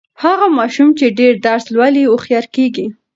[0.23, 2.85] هغه ماشوم چې ډېر درس لولي، هوښیار کیږي.